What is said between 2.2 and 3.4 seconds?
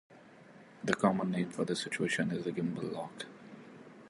is gimbal lock.